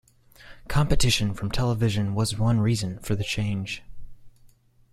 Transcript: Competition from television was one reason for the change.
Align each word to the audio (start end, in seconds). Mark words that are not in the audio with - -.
Competition 0.67 1.31
from 1.35 1.51
television 1.51 2.15
was 2.15 2.35
one 2.39 2.59
reason 2.59 2.97
for 3.01 3.13
the 3.13 3.23
change. 3.23 3.83